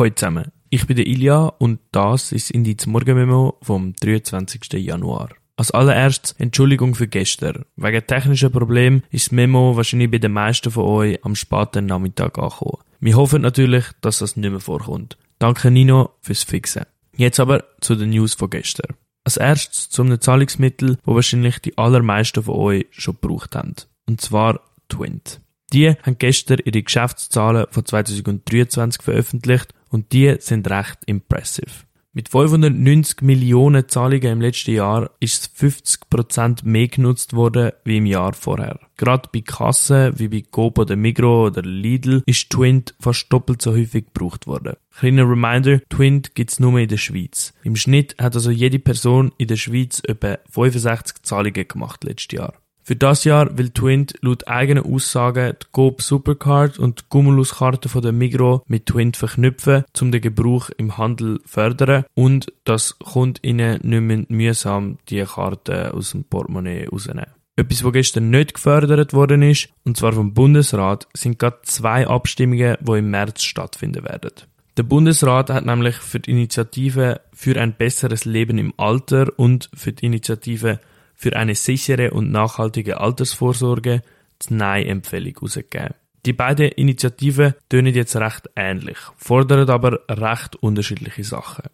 Hallo 0.00 0.14
zusammen, 0.14 0.50
ich 0.70 0.86
bin 0.86 0.96
der 0.96 1.06
Ilja 1.06 1.44
und 1.58 1.78
das 1.92 2.32
ist 2.32 2.50
Indiz 2.50 2.86
Morgenmemo 2.86 3.58
vom 3.60 3.92
23. 3.92 4.72
Januar. 4.82 5.28
Als 5.58 5.72
allererstes 5.72 6.32
Entschuldigung 6.38 6.94
für 6.94 7.06
gestern. 7.06 7.66
Wegen 7.76 8.06
technischer 8.06 8.48
Problemen 8.48 9.02
ist 9.10 9.26
das 9.26 9.32
Memo 9.32 9.76
wahrscheinlich 9.76 10.10
bei 10.10 10.16
den 10.16 10.32
meisten 10.32 10.70
von 10.70 10.84
euch 10.84 11.22
am 11.22 11.34
späten 11.34 11.84
Nachmittag 11.84 12.38
angekommen. 12.38 12.82
Wir 12.98 13.14
hoffen 13.14 13.42
natürlich, 13.42 13.84
dass 14.00 14.20
das 14.20 14.36
nicht 14.36 14.50
mehr 14.50 14.60
vorkommt. 14.60 15.18
Danke 15.38 15.70
Nino 15.70 16.14
fürs 16.22 16.44
Fixen. 16.44 16.86
Jetzt 17.14 17.38
aber 17.38 17.64
zu 17.82 17.94
den 17.94 18.08
News 18.08 18.32
von 18.32 18.48
gestern. 18.48 18.96
Als 19.24 19.36
erstes 19.36 19.90
zu 19.90 20.00
einem 20.00 20.18
Zahlungsmittel, 20.18 20.96
wo 21.04 21.14
wahrscheinlich 21.14 21.58
die 21.58 21.76
allermeisten 21.76 22.42
von 22.42 22.54
euch 22.54 22.86
schon 22.92 23.18
gebraucht 23.20 23.54
haben. 23.54 23.74
Und 24.06 24.22
zwar 24.22 24.60
Twint. 24.88 25.42
Die 25.74 25.90
haben 25.90 26.16
gestern 26.18 26.58
ihre 26.64 26.82
Geschäftszahlen 26.82 27.66
von 27.70 27.84
2023 27.84 29.02
veröffentlicht 29.02 29.74
und 29.90 30.12
die 30.12 30.36
sind 30.38 30.70
recht 30.70 30.98
impressive. 31.06 31.84
Mit 32.12 32.28
590 32.28 33.22
Millionen 33.22 33.88
Zahlungen 33.88 34.32
im 34.32 34.40
letzten 34.40 34.72
Jahr 34.72 35.12
ist 35.20 35.42
es 35.42 35.62
50% 35.62 36.64
mehr 36.64 36.88
genutzt 36.88 37.34
worden 37.34 37.70
wie 37.84 37.98
im 37.98 38.06
Jahr 38.06 38.32
vorher. 38.32 38.80
Gerade 38.96 39.28
bei 39.32 39.42
Kassen 39.42 40.18
wie 40.18 40.26
bei 40.26 40.42
Coop 40.50 40.80
oder 40.80 40.96
Migro 40.96 41.46
oder 41.46 41.62
Lidl 41.62 42.24
ist 42.26 42.50
Twint 42.50 42.96
fast 42.98 43.32
doppelt 43.32 43.62
so 43.62 43.70
häufig 43.70 44.06
gebraucht 44.06 44.48
worden. 44.48 44.74
Kleiner 44.98 45.22
Reminder, 45.22 45.80
Twint 45.88 46.34
gibt's 46.34 46.58
nur 46.58 46.80
in 46.80 46.88
der 46.88 46.96
Schweiz. 46.96 47.54
Im 47.62 47.76
Schnitt 47.76 48.16
hat 48.18 48.34
also 48.34 48.50
jede 48.50 48.80
Person 48.80 49.30
in 49.38 49.46
der 49.46 49.56
Schweiz 49.56 50.02
etwa 50.04 50.38
65 50.50 51.22
Zahlungen 51.22 51.68
gemacht 51.68 52.02
letztes 52.02 52.36
Jahr. 52.36 52.54
Für 52.90 52.96
das 52.96 53.22
Jahr 53.22 53.56
will 53.56 53.70
Twint 53.70 54.14
laut 54.20 54.48
eigenen 54.48 54.84
Aussagen 54.84 55.54
die 55.62 55.66
Coop 55.70 56.02
Supercard 56.02 56.80
und 56.80 56.98
die 56.98 57.04
Cumulus-Karte 57.08 57.88
von 57.88 58.02
der 58.02 58.10
Migro 58.10 58.64
mit 58.66 58.86
Twint 58.86 59.16
verknüpfen, 59.16 59.84
um 60.00 60.10
den 60.10 60.20
Gebrauch 60.20 60.70
im 60.76 60.98
Handel 60.98 61.40
zu 61.40 61.48
fördern 61.48 62.04
und 62.14 62.52
dass 62.64 62.98
KundInnen 62.98 63.78
nicht 63.84 64.00
mehr 64.00 64.24
mühsam 64.26 64.98
die 65.08 65.22
Karte 65.22 65.94
aus 65.94 66.10
dem 66.10 66.24
Portemonnaie 66.24 66.88
rausnehmen. 66.88 67.26
Etwas, 67.54 67.84
was 67.84 67.92
gestern 67.92 68.30
nicht 68.30 68.54
gefördert 68.54 69.12
worden 69.12 69.42
ist, 69.42 69.68
und 69.84 69.96
zwar 69.96 70.12
vom 70.12 70.34
Bundesrat, 70.34 71.06
sind 71.14 71.38
gerade 71.38 71.60
zwei 71.62 72.08
Abstimmungen, 72.08 72.76
die 72.80 72.98
im 72.98 73.08
März 73.08 73.44
stattfinden 73.44 74.02
werden. 74.02 74.32
Der 74.76 74.82
Bundesrat 74.82 75.48
hat 75.48 75.64
nämlich 75.64 75.94
für 75.94 76.18
die 76.18 76.32
Initiative 76.32 77.20
für 77.32 77.56
ein 77.60 77.72
besseres 77.72 78.24
Leben 78.24 78.58
im 78.58 78.74
Alter 78.78 79.28
und 79.36 79.70
für 79.74 79.92
die 79.92 80.06
Initiative 80.06 80.80
für 81.20 81.36
eine 81.36 81.54
sichere 81.54 82.12
und 82.12 82.32
nachhaltige 82.32 82.98
Altersvorsorge 82.98 84.02
die 84.42 84.54
Nein-Empfehlung 84.54 85.34
herausgegeben. 85.34 85.94
Die 86.24 86.32
beiden 86.32 86.70
Initiativen 86.70 87.52
tönen 87.68 87.94
jetzt 87.94 88.16
recht 88.16 88.48
ähnlich, 88.56 88.96
fordern 89.18 89.68
aber 89.68 90.00
recht 90.08 90.56
unterschiedliche 90.56 91.22
Sachen. 91.22 91.64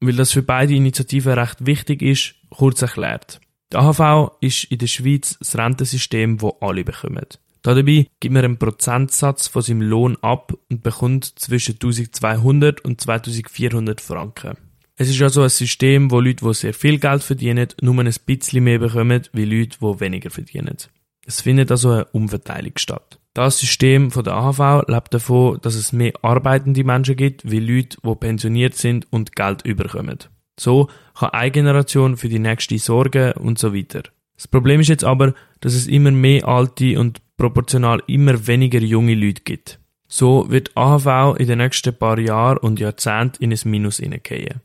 Weil 0.00 0.16
das 0.16 0.32
für 0.32 0.42
beide 0.42 0.74
Initiativen 0.74 1.32
recht 1.32 1.64
wichtig 1.64 2.02
ist, 2.02 2.34
kurz 2.50 2.82
erklärt. 2.82 3.40
Die 3.72 3.78
AHV 3.78 4.32
ist 4.42 4.64
in 4.64 4.78
der 4.78 4.86
Schweiz 4.86 5.38
das 5.38 5.56
Rentensystem, 5.56 6.36
das 6.36 6.52
alle 6.60 6.84
bekommen. 6.84 7.26
Dabei 7.62 8.06
gibt 8.20 8.34
man 8.34 8.44
einen 8.44 8.58
Prozentsatz 8.58 9.46
von 9.48 9.62
seinem 9.62 9.80
Lohn 9.80 10.18
ab 10.20 10.52
und 10.70 10.82
bekommt 10.82 11.24
zwischen 11.38 11.76
1200 11.76 12.82
und 12.84 13.00
2400 13.00 14.02
Franken. 14.02 14.58
Es 15.00 15.08
ist 15.08 15.22
also 15.22 15.40
ein 15.40 15.48
System, 15.48 16.10
wo 16.10 16.20
Leute, 16.20 16.44
die 16.44 16.52
sehr 16.52 16.74
viel 16.74 16.98
Geld 16.98 17.22
verdienen, 17.22 17.68
nur 17.80 17.98
ein 17.98 18.14
bisschen 18.26 18.62
mehr 18.62 18.78
bekommen, 18.78 19.22
wie 19.32 19.46
Leute, 19.46 19.78
die 19.80 20.00
weniger 20.00 20.28
verdienen. 20.28 20.76
Es 21.24 21.40
findet 21.40 21.70
also 21.70 21.90
eine 21.90 22.04
Umverteilung 22.12 22.74
statt. 22.76 23.18
Das 23.32 23.58
System 23.58 24.10
der 24.10 24.34
AHV 24.34 24.86
lebt 24.88 25.14
davon, 25.14 25.58
dass 25.62 25.74
es 25.74 25.94
mehr 25.94 26.12
arbeitende 26.20 26.84
Menschen 26.84 27.16
gibt, 27.16 27.50
wie 27.50 27.60
Leute, 27.60 27.96
die 28.04 28.14
pensioniert 28.14 28.74
sind 28.74 29.10
und 29.10 29.34
Geld 29.34 29.62
überkommen. 29.64 30.18
So 30.58 30.90
kann 31.18 31.30
eine 31.30 31.50
Generation 31.50 32.18
für 32.18 32.28
die 32.28 32.38
nächste 32.38 32.76
sorgen 32.76 33.32
und 33.32 33.58
so 33.58 33.74
weiter. 33.74 34.02
Das 34.36 34.48
Problem 34.48 34.80
ist 34.80 34.88
jetzt 34.88 35.04
aber, 35.04 35.32
dass 35.60 35.72
es 35.72 35.86
immer 35.86 36.10
mehr 36.10 36.46
alte 36.46 37.00
und 37.00 37.22
proportional 37.38 38.02
immer 38.06 38.46
weniger 38.46 38.80
junge 38.80 39.14
Leute 39.14 39.44
gibt. 39.44 39.80
So 40.08 40.50
wird 40.50 40.76
AHV 40.76 41.38
in 41.38 41.46
den 41.46 41.56
nächsten 41.56 41.96
paar 41.96 42.18
Jahren 42.18 42.58
und 42.58 42.78
Jahrzehnten 42.78 43.42
in 43.42 43.50
ein 43.50 43.60
Minus 43.64 43.96
hineingehen. 43.96 44.60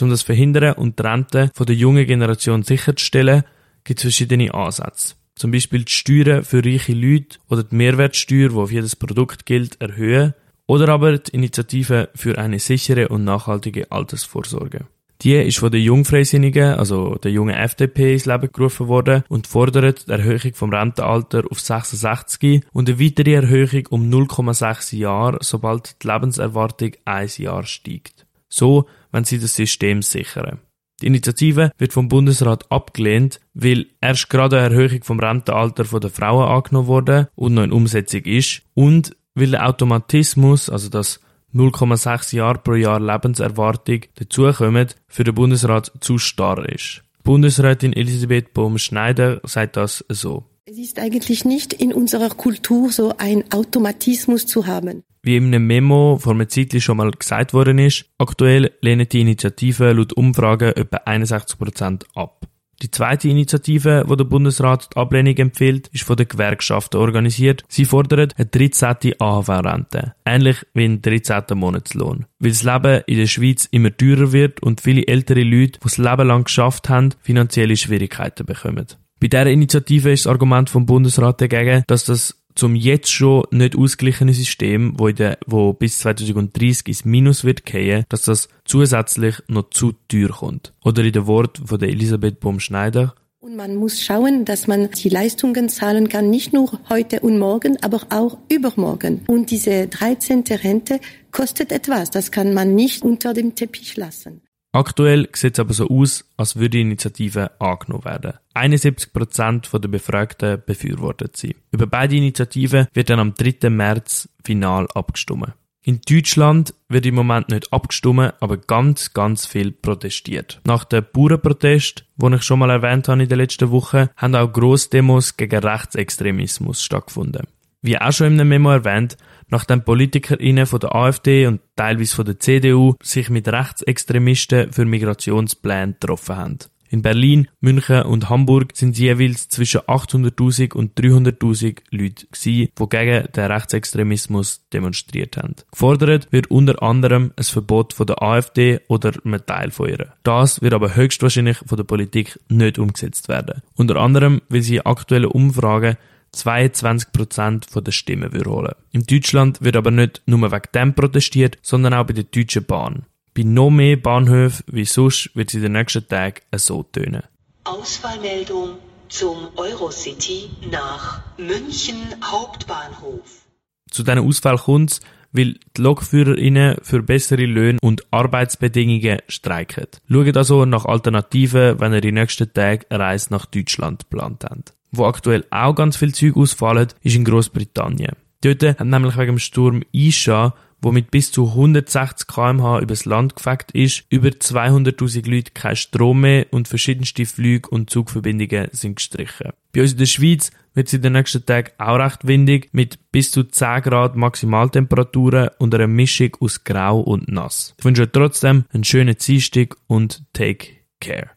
Um 0.00 0.10
das 0.10 0.22
Verhindern 0.22 0.74
und 0.74 0.98
die 0.98 1.02
Rente 1.02 1.50
von 1.54 1.66
der 1.66 1.74
jungen 1.74 2.06
Generation 2.06 2.62
sicherzustellen, 2.62 3.44
gibt 3.84 4.00
es 4.00 4.02
verschiedene 4.02 4.52
Ansätze. 4.52 5.14
Zum 5.36 5.50
Beispiel 5.50 5.84
die 5.84 5.92
Steuern 5.92 6.44
für 6.44 6.64
reiche 6.64 6.92
Leute 6.92 7.38
oder 7.48 7.62
die 7.62 7.74
Mehrwertsteuer, 7.74 8.48
die 8.48 8.56
auf 8.56 8.72
jedes 8.72 8.96
Produkt 8.96 9.46
gilt, 9.46 9.80
erhöhen 9.80 10.34
oder 10.66 10.88
aber 10.88 11.18
die 11.18 11.32
Initiative 11.32 12.08
für 12.14 12.38
eine 12.38 12.58
sichere 12.58 13.08
und 13.08 13.24
nachhaltige 13.24 13.90
Altersvorsorge. 13.90 14.86
Die 15.22 15.34
ist 15.34 15.58
von 15.58 15.70
den 15.70 15.82
Jungfreisinnigen, 15.82 16.74
also 16.74 17.14
der 17.14 17.30
jungen 17.30 17.54
FDP, 17.54 18.14
ins 18.14 18.26
Leben 18.26 18.50
gerufen 18.52 18.88
worden 18.88 19.24
und 19.28 19.46
fordert 19.46 20.08
die 20.08 20.12
Erhöhung 20.12 20.52
vom 20.52 20.74
Rentenalter 20.74 21.44
auf 21.50 21.58
66 21.58 22.64
und 22.72 22.88
eine 22.88 23.00
weitere 23.00 23.32
Erhöhung 23.32 23.86
um 23.88 24.10
0,6 24.10 24.94
Jahre, 24.96 25.38
sobald 25.40 26.02
die 26.02 26.08
Lebenserwartung 26.08 26.92
ein 27.06 27.30
Jahr 27.38 27.64
steigt. 27.64 28.25
So 28.48 28.86
wenn 29.12 29.24
sie 29.24 29.38
das 29.38 29.56
System 29.56 30.02
sichern. 30.02 30.60
Die 31.02 31.06
Initiative 31.06 31.72
wird 31.76 31.92
vom 31.92 32.08
Bundesrat 32.08 32.70
abgelehnt, 32.70 33.40
weil 33.52 33.86
erst 34.00 34.30
gerade 34.30 34.58
eine 34.58 34.74
Erhöhung 34.74 35.02
vom 35.04 35.20
Rentenalter 35.20 35.84
der 35.84 36.10
Frauen 36.10 36.48
angenommen 36.48 36.88
wurde 36.88 37.28
und 37.34 37.54
noch 37.54 37.64
in 37.64 37.72
Umsetzung 37.72 38.22
ist 38.22 38.62
und 38.74 39.14
weil 39.34 39.50
der 39.50 39.68
Automatismus, 39.68 40.70
also 40.70 40.88
das 40.88 41.20
0,6 41.54 42.34
Jahre 42.34 42.58
pro 42.58 42.74
Jahr 42.74 43.00
Lebenserwartung 43.00 44.00
dazukommen, 44.14 44.88
für 45.06 45.24
den 45.24 45.34
Bundesrat 45.34 45.92
zu 46.00 46.18
starr 46.18 46.66
ist. 46.68 47.02
Bundesrätin 47.22 47.92
Elisabeth 47.92 48.54
Bohm-Schneider 48.54 49.40
sagt 49.44 49.76
das 49.76 50.04
so. 50.08 50.44
Es 50.64 50.78
ist 50.78 50.98
eigentlich 50.98 51.44
nicht 51.44 51.72
in 51.72 51.92
unserer 51.92 52.30
Kultur 52.30 52.90
so 52.90 53.14
ein 53.18 53.44
Automatismus 53.52 54.46
zu 54.46 54.66
haben. 54.66 55.02
Wie 55.26 55.36
in 55.36 55.46
einem 55.46 55.66
Memo 55.66 56.18
vor 56.20 56.34
einer 56.34 56.48
Zeit 56.48 56.80
schon 56.80 56.98
mal 56.98 57.10
gesagt 57.10 57.52
worden 57.52 57.80
ist, 57.80 58.04
aktuell 58.16 58.70
lehnen 58.80 59.08
die 59.08 59.22
Initiative 59.22 59.92
laut 59.92 60.12
Umfragen 60.12 60.68
etwa 60.68 60.98
61% 60.98 62.04
ab. 62.14 62.46
Die 62.80 62.92
zweite 62.92 63.28
Initiative, 63.28 64.04
wo 64.06 64.14
der 64.14 64.22
Bundesrat 64.22 64.90
die 64.94 64.96
Ablehnung 64.98 65.34
empfiehlt, 65.36 65.88
ist 65.88 66.04
von 66.04 66.14
den 66.14 66.28
Gewerkschaften 66.28 66.98
organisiert. 66.98 67.64
Sie 67.66 67.86
fordern 67.86 68.28
eine 68.36 68.46
13. 68.46 69.14
AHV-Rente. 69.18 70.14
Ähnlich 70.24 70.64
wie 70.74 70.84
ein 70.84 71.02
13. 71.02 71.42
Monatslohn. 71.54 72.26
Weil 72.38 72.50
das 72.50 72.62
Leben 72.62 73.02
in 73.08 73.16
der 73.16 73.26
Schweiz 73.26 73.64
immer 73.64 73.96
teurer 73.96 74.30
wird 74.30 74.62
und 74.62 74.80
viele 74.80 75.08
ältere 75.08 75.42
Leute, 75.42 75.80
die 75.80 75.82
das 75.82 75.98
Leben 75.98 76.28
lang 76.28 76.44
geschafft 76.44 76.88
haben, 76.88 77.14
finanzielle 77.20 77.76
Schwierigkeiten 77.76 78.46
bekommen. 78.46 78.86
Bei 79.18 79.26
dieser 79.26 79.46
Initiative 79.46 80.12
ist 80.12 80.26
das 80.26 80.30
Argument 80.30 80.70
vom 80.70 80.86
Bundesrat 80.86 81.40
dagegen, 81.40 81.82
dass 81.88 82.04
das 82.04 82.45
zum 82.56 82.74
jetzt 82.74 83.12
schon 83.12 83.44
nicht 83.50 83.76
ausgeglichene 83.76 84.34
System, 84.34 84.94
wo, 84.98 85.08
in 85.08 85.16
der, 85.16 85.38
wo 85.46 85.72
bis 85.72 85.98
2030 86.00 86.88
ins 86.88 87.04
Minus 87.04 87.44
wird 87.44 87.64
gehen, 87.64 88.04
dass 88.08 88.22
das 88.22 88.48
zusätzlich 88.64 89.36
noch 89.48 89.70
zu 89.70 89.92
teuer 90.08 90.30
kommt. 90.30 90.72
Oder 90.84 91.04
in 91.04 91.12
den 91.12 91.26
Wort 91.26 91.60
von 91.64 91.78
der 91.78 91.90
Elisabeth 91.90 92.40
Baum-Schneider. 92.40 93.14
Und 93.38 93.54
man 93.54 93.76
muss 93.76 94.02
schauen, 94.02 94.44
dass 94.44 94.66
man 94.66 94.90
die 94.90 95.08
Leistungen 95.08 95.68
zahlen 95.68 96.08
kann, 96.08 96.30
nicht 96.30 96.52
nur 96.52 96.80
heute 96.88 97.20
und 97.20 97.38
morgen, 97.38 97.80
aber 97.80 98.00
auch 98.10 98.38
übermorgen. 98.50 99.22
Und 99.28 99.52
diese 99.52 99.86
13. 99.86 100.42
Rente 100.50 100.98
kostet 101.30 101.70
etwas. 101.70 102.10
Das 102.10 102.32
kann 102.32 102.54
man 102.54 102.74
nicht 102.74 103.02
unter 103.02 103.34
dem 103.34 103.54
Teppich 103.54 103.96
lassen. 103.96 104.42
Aktuell 104.76 105.26
sieht 105.32 105.54
es 105.54 105.60
aber 105.60 105.72
so 105.72 105.88
aus, 105.88 106.30
als 106.36 106.56
würde 106.56 106.68
die 106.68 106.82
Initiative 106.82 107.50
angenommen 107.58 108.04
werden. 108.04 108.34
71% 108.54 109.78
der 109.78 109.88
Befragten 109.88 110.62
befürwortet 110.66 111.34
sie. 111.34 111.56
Über 111.70 111.86
beide 111.86 112.14
Initiativen 112.14 112.86
wird 112.92 113.08
dann 113.08 113.18
am 113.18 113.32
3. 113.32 113.70
März 113.70 114.28
final 114.44 114.86
abgestimmt. 114.92 115.54
In 115.82 116.02
Deutschland 116.06 116.74
wird 116.90 117.06
im 117.06 117.14
Moment 117.14 117.48
nicht 117.48 117.72
abgestimmt, 117.72 118.34
aber 118.40 118.58
ganz, 118.58 119.14
ganz 119.14 119.46
viel 119.46 119.72
protestiert. 119.72 120.60
Nach 120.66 120.84
dem 120.84 121.06
Bauernprotest, 121.10 122.04
den 122.16 122.34
ich 122.34 122.42
schon 122.42 122.58
mal 122.58 122.68
erwähnt 122.68 123.08
habe 123.08 123.22
in 123.22 123.28
der 123.30 123.38
letzten 123.38 123.70
Woche, 123.70 124.10
haben 124.16 124.34
auch 124.34 124.52
Grossdemos 124.52 125.38
gegen 125.38 125.64
Rechtsextremismus 125.64 126.82
stattgefunden. 126.82 127.46
Wie 127.86 127.98
auch 127.98 128.10
schon 128.10 128.32
in 128.32 128.40
einem 128.40 128.48
Memo 128.48 128.72
erwähnt, 128.72 129.16
nachdem 129.48 129.84
PolitikerInnen 129.84 130.66
von 130.66 130.80
der 130.80 130.92
AfD 130.96 131.46
und 131.46 131.60
teilweise 131.76 132.16
von 132.16 132.24
der 132.24 132.40
CDU 132.40 132.96
sich 133.00 133.30
mit 133.30 133.46
Rechtsextremisten 133.46 134.72
für 134.72 134.84
Migrationspläne 134.84 135.92
getroffen 135.92 136.36
haben. 136.36 136.58
In 136.88 137.02
Berlin, 137.02 137.46
München 137.60 138.02
und 138.02 138.28
Hamburg 138.28 138.70
sind 138.74 138.98
jeweils 138.98 139.48
zwischen 139.48 139.82
800.000 139.82 140.74
und 140.74 140.98
300.000 140.98 141.78
Leute 141.92 142.26
gewesen, 142.26 142.70
die 142.76 142.88
gegen 142.88 143.32
den 143.32 143.52
Rechtsextremismus 143.52 144.66
demonstriert 144.72 145.36
haben. 145.36 145.54
Gefordert 145.70 146.26
wird 146.32 146.50
unter 146.50 146.82
anderem 146.82 147.32
ein 147.36 147.44
Verbot 147.44 147.92
von 147.92 148.06
der 148.06 148.20
AfD 148.20 148.80
oder 148.88 149.12
einem 149.24 149.46
Teil 149.46 149.70
von 149.70 149.88
ihr. 149.88 150.12
Das 150.24 150.60
wird 150.60 150.74
aber 150.74 150.96
höchstwahrscheinlich 150.96 151.58
von 151.58 151.76
der 151.76 151.84
Politik 151.84 152.40
nicht 152.48 152.80
umgesetzt 152.80 153.28
werden. 153.28 153.62
Unter 153.76 153.96
anderem, 153.96 154.42
weil 154.48 154.62
sie 154.62 154.76
in 154.76 154.86
aktuellen 154.86 155.26
Umfragen 155.26 155.96
22% 156.36 157.80
der 157.80 157.92
Stimmen 157.92 158.32
holen 158.44 158.74
In 158.92 159.04
Deutschland 159.04 159.62
wird 159.62 159.76
aber 159.76 159.90
nicht 159.90 160.22
nur 160.26 160.50
wegen 160.52 160.68
dem 160.74 160.94
protestiert, 160.94 161.58
sondern 161.62 161.94
auch 161.94 162.06
bei 162.06 162.12
der 162.12 162.24
Deutschen 162.24 162.64
Bahn. 162.64 163.06
Bei 163.34 163.42
noch 163.42 163.70
mehr 163.70 163.96
Bahnhöfen 163.96 164.64
wie 164.68 164.84
sonst 164.84 165.30
wird 165.34 165.48
es 165.48 165.54
in 165.54 165.62
den 165.62 165.72
nächsten 165.72 166.06
Tagen 166.06 166.40
so 166.54 166.82
tönen. 166.82 167.22
Auswahlmeldung 167.64 168.78
zum 169.08 169.48
Eurocity 169.56 170.50
nach 170.70 171.22
München 171.38 171.96
Hauptbahnhof. 172.22 173.46
Zu 173.90 174.02
diesen 174.02 174.18
Ausfall 174.18 174.58
kommt 174.58 175.00
weil 175.36 175.54
die 175.76 175.82
Lokführerinnen 175.82 176.78
für 176.82 177.02
bessere 177.02 177.44
Löhne 177.44 177.78
und 177.82 178.02
Arbeitsbedingungen 178.10 179.20
streiken. 179.28 179.86
Schaut 180.10 180.36
also 180.36 180.64
nach 180.64 180.86
Alternativen, 180.86 181.78
wenn 181.78 181.92
ihr 181.92 182.00
die 182.00 182.12
nächsten 182.12 182.52
Tage 182.52 182.86
eine 182.88 183.04
Reise 183.04 183.28
nach 183.30 183.46
Deutschland 183.46 184.08
geplant 184.08 184.44
habt. 184.44 184.72
Wo 184.96 185.06
aktuell 185.06 185.44
auch 185.50 185.74
ganz 185.74 185.96
viel 185.96 186.14
Zeug 186.14 186.36
ausfallen, 186.36 186.88
ist 187.02 187.16
in 187.16 187.24
Großbritannien. 187.24 188.16
Dort 188.42 188.62
haben 188.62 188.90
nämlich 188.90 189.16
wegen 189.16 189.32
dem 189.32 189.38
Sturm 189.38 189.82
Isha 189.92 190.54
wo 190.82 190.92
mit 190.92 191.10
bis 191.10 191.32
zu 191.32 191.48
160 191.48 192.28
km/h 192.28 192.80
übers 192.80 193.04
Land 193.04 193.36
gefegt 193.36 193.72
ist, 193.72 194.04
über 194.10 194.28
200.000 194.28 195.28
Leute 195.28 195.52
kein 195.52 195.76
Strom 195.76 196.20
mehr 196.20 196.46
und 196.50 196.68
verschiedenste 196.68 197.26
Flüge 197.26 197.68
und 197.70 197.90
Zugverbindungen 197.90 198.68
sind 198.72 198.96
gestrichen. 198.96 199.52
Bei 199.72 199.82
uns 199.82 199.92
in 199.92 199.98
der 199.98 200.06
Schweiz 200.06 200.50
wird 200.74 200.88
es 200.88 200.94
in 200.94 201.02
den 201.02 201.14
nächsten 201.14 201.44
Tagen 201.44 201.70
auch 201.78 201.98
recht 201.98 202.26
windig, 202.26 202.68
mit 202.72 202.98
bis 203.10 203.30
zu 203.30 203.44
10 203.44 203.82
Grad 203.82 204.16
Maximaltemperaturen 204.16 205.50
und 205.58 205.74
einer 205.74 205.86
Mischung 205.86 206.36
aus 206.40 206.64
Grau 206.64 207.00
und 207.00 207.28
Nass. 207.28 207.74
Ich 207.78 207.84
wünsche 207.84 208.02
euch 208.02 208.10
trotzdem 208.12 208.64
einen 208.72 208.84
schönen 208.84 209.16
Dienstag 209.16 209.76
und 209.86 210.22
take 210.34 210.68
care. 211.00 211.30